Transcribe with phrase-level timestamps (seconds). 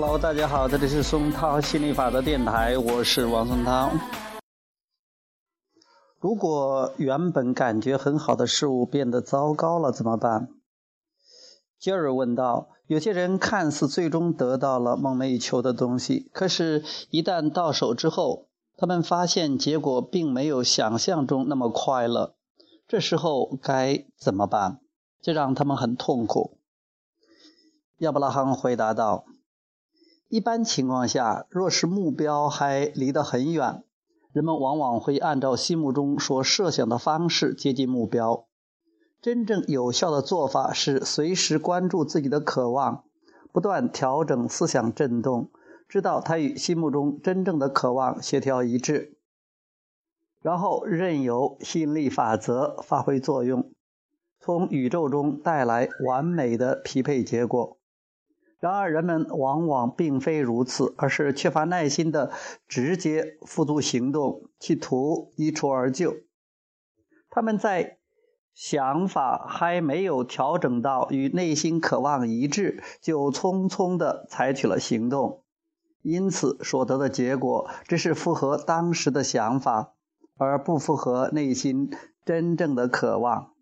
[0.00, 3.90] Hello，大家好，这里是松涛心理法则电台，我是王松涛。
[6.20, 10.50] 如果原本感觉很好的事物变得糟糕了，怎么办？
[11.80, 12.68] 杰尔问道。
[12.86, 18.46] 有些人看似最终得到了梦寐以求的东西，可是，一旦到手之后，
[18.76, 22.36] 他们发现结果并没有想象中那么快乐。
[22.86, 24.78] 这时候该怎么办？
[25.20, 26.56] 这让他们很痛苦。
[27.96, 29.24] 亚伯拉罕回答道
[30.28, 33.82] ：“一般情况下，若是目标还离得很远，
[34.32, 38.46] 人们往往会按照心目中所设想的方式接近目标。”
[39.20, 43.04] 真正有效的做法是随时关注自己的渴望，
[43.52, 45.50] 不断调整思想振动，
[45.88, 49.16] 知道它与心目中真正的渴望协调一致，
[50.42, 53.72] 然后任由吸引力法则发挥作用，
[54.38, 57.77] 从宇宙中带来完美的匹配结果。
[58.60, 62.32] 然而，人们往往并非如此，而是缺乏耐心的
[62.66, 66.14] 直接付诸行动，企图一蹴而就。
[67.30, 67.96] 他们在。
[68.54, 75.44] 想法还没有调整到与内心渴望一致，就匆匆地采取了行动，
[76.02, 79.92] 因此所得的结果只是符合当时的想法，
[80.36, 81.90] 而不符合内心
[82.24, 83.52] 真正的渴望。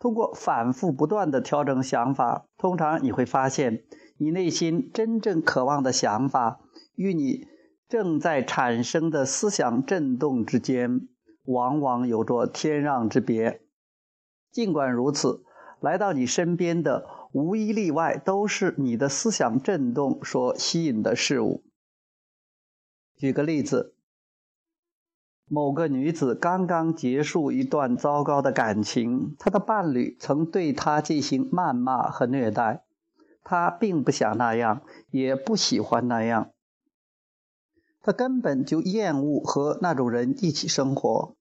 [0.00, 3.84] 通过反复不断的调整想法，通常你会发现，
[4.16, 6.60] 你内心真正渴望的想法
[6.96, 7.46] 与你
[7.86, 11.06] 正在产生的思想震动之间。
[11.44, 13.62] 往往有着天壤之别。
[14.52, 15.42] 尽管如此，
[15.80, 21.64] 来到你身边的无一例外都是你的思想震动所吸引的事物。
[23.16, 23.96] 举个例子，
[25.52, 32.84] 某个女子刚刚结束一段糟糕的感情，她的伴侣曾对她进行谩骂和虐待，
[33.42, 36.52] 她并不想那样，也不喜欢那样。
[38.00, 41.34] 她根本就厌恶和那种人一起生活。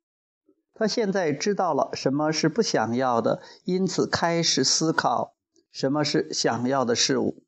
[0.73, 5.35] 她现在知道了什么是不想要的，因此开始思考
[5.71, 7.43] 什么是想要的事物。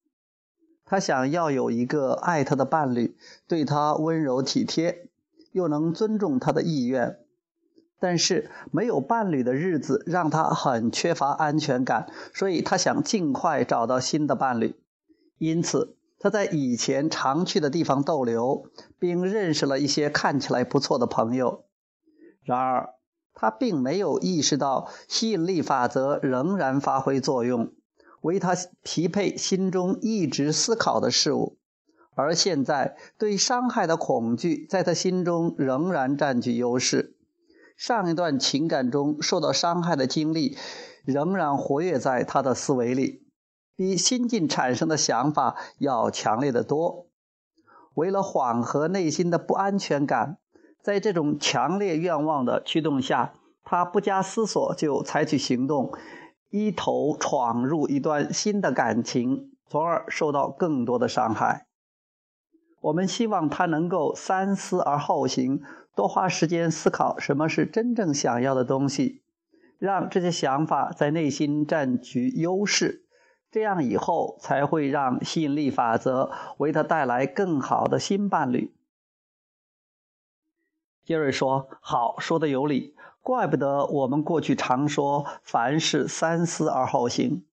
[0.85, 3.17] 她想要有一个爱她的伴侣，
[3.47, 5.09] 对她温柔体贴，
[5.51, 7.19] 又能尊重他的意愿。
[7.99, 14.75] 但是没有伴侣的日子让他很缺乏安全感，所以他想尽快找到新的伴侣。
[15.37, 18.65] 因此他在以前常去的地方逗留，
[18.99, 21.65] 并认识了一些看起来不错的朋友。
[22.43, 22.89] 然而。
[23.33, 27.73] 他并没有意识到吸引力法则仍然发挥作用，
[28.21, 31.57] 为他匹配心中一直思考的事物。
[32.15, 37.15] 而现在，对伤害的恐惧在他心中仍然占据优势。
[37.75, 40.57] 上一段情感中受到伤害的经历
[41.03, 43.23] 仍然活跃在他的思维里，
[43.75, 47.07] 比新近产生的想法要强烈的多。
[47.95, 50.37] 为了缓和内心的不安全感。
[50.83, 55.91] 在这种强烈愿望的驱动下，他不加思索就采取行动，
[56.49, 61.67] 一头闯入一段新的感情，从而受到更多的伤害。
[62.81, 65.63] 我们希望他能够三思而后行，
[65.95, 69.21] 多花时间思考什么是真正想要的东西，
[69.77, 73.05] 让这些想法在内心占据优势，
[73.51, 78.73] 这样以后才会让吸引力法则为他带来更好的新伴侣。
[81.03, 87.43] 杰瑞说：“好，说的有理，怪不得我们过去常说凡事三思而后行。”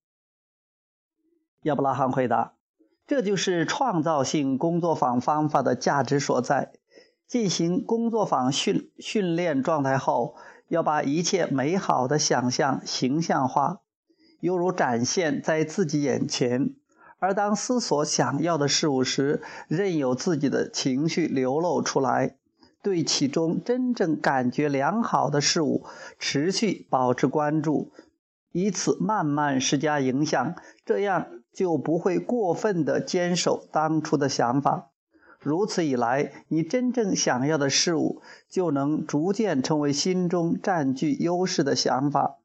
[1.64, 2.54] 亚伯拉罕回答
[3.08, 6.72] ：“这就是创造性工作坊方法的价值所在。
[7.26, 10.36] 进行工作坊训训练状态后，
[10.68, 13.80] 要把一切美好的想象形象化，
[14.40, 16.74] 犹如展现在自己眼前。
[17.18, 22.36] 而当思索想要的事物时，任由自己的情绪流露出来。”
[22.80, 25.84] 对其中真正感觉良好的事物
[26.18, 27.90] 持续保持关注，
[28.52, 30.54] 以此慢慢施加影响，
[30.86, 31.26] 这样
[31.58, 34.92] 就不会过分的坚守当初的想法。
[35.40, 42.36] 如此一来，你真正想要的事物就能逐渐成为心中占据优势的想法。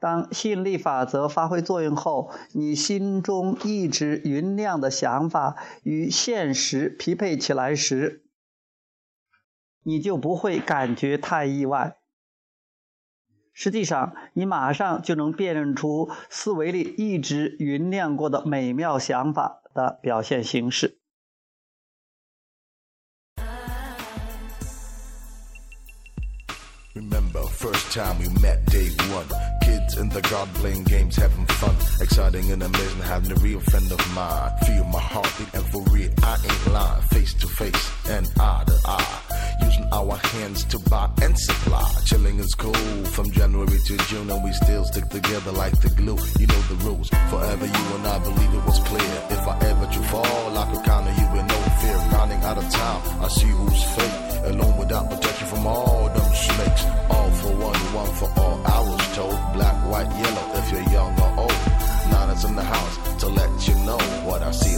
[0.00, 8.22] 当吸引力法则发挥作用后，你心中一直酝酿的想法与现实匹配起来时，
[9.82, 11.98] 你就不会感觉太意外。
[13.54, 20.98] 实际上你马上就能辨认出思维里一直酝酿过的美妙想法的表现形式
[26.94, 29.26] remember first time we met day one
[29.62, 33.90] kids in the garden playing games heaven' fun exciting and amazing having a real friend
[33.92, 38.26] of mine feel my heart beat for real i ain't lie face to face and
[39.92, 41.88] our hands to buy and supply.
[42.04, 46.18] Chilling is cool from January to June, and we still stick together like the glue.
[46.38, 47.08] You know the rules.
[47.30, 49.14] Forever you and I believe it was clear.
[49.30, 51.96] If I ever do fall, I could count on you with no fear.
[52.12, 54.16] Running out of time, I see who's fake.
[54.44, 56.84] Alone without protection from all them snakes.
[57.10, 58.60] All for one, one for all.
[58.66, 60.46] I was told black, white, yellow.
[60.60, 61.58] If you're young or old,
[62.10, 64.73] nine is in the house to let you know what I see.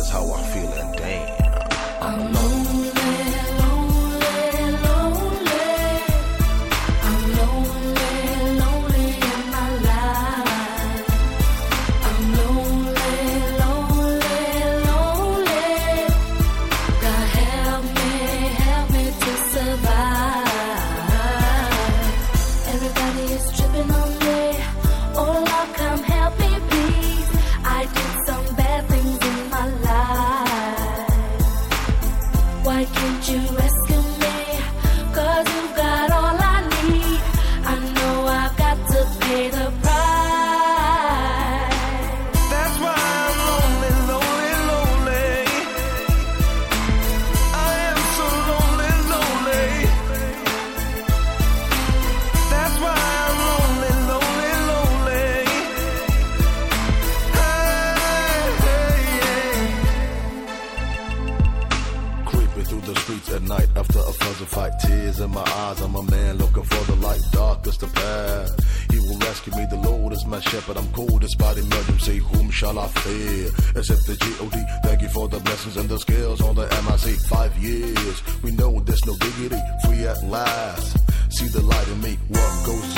[62.56, 64.72] Creeping through the streets at night after a pleasant fight.
[64.78, 67.20] Tears in my eyes, I'm a man looking for the light.
[67.30, 68.90] Darkest the path.
[68.90, 70.78] He will rescue me, the Lord is my shepherd.
[70.78, 72.16] I'm cold despite emergency.
[72.16, 73.50] Whom shall I fear?
[73.76, 74.64] Except the G.O.D.
[74.84, 77.16] Thank you for the blessings and the skills on the MIC.
[77.28, 79.60] Five years, we know there's no dignity.
[79.84, 80.96] Free at last.
[81.36, 82.95] See the light in me, what goes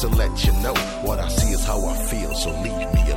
[0.00, 0.72] to let you know.
[1.02, 3.09] What I see is how I feel, so leave me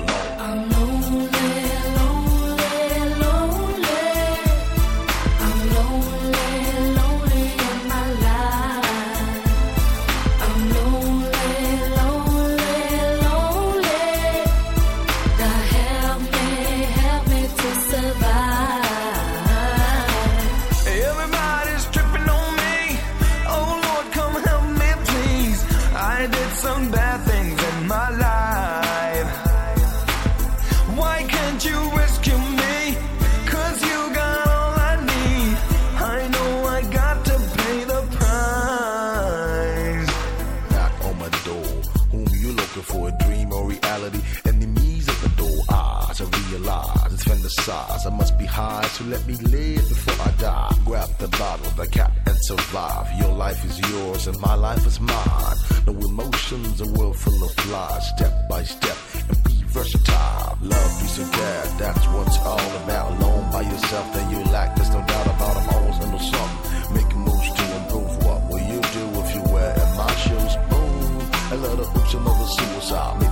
[43.74, 44.22] reality.
[44.46, 48.06] Enemies at the door, eyes I realize it's fantasize.
[48.06, 50.76] I must be high, so let me live before I die.
[50.86, 53.08] Grab the bottle, the cap, and survive.
[53.20, 55.58] Your life is yours, and my life is mine.
[55.88, 58.08] No emotions, a world full of lies.
[58.16, 58.98] Step by step,
[59.30, 60.58] and be versatile.
[60.62, 63.12] Love, peace, and care, that's what's all about.
[63.20, 64.76] Alone by yourself, then you lack.
[64.76, 65.58] There's no doubt about.
[65.58, 66.96] I'm always under something.
[66.96, 68.14] Making moves to improve.
[68.26, 70.54] What will you do if you wear in my shoes?
[70.70, 73.23] Boom, a little oops, another suicide.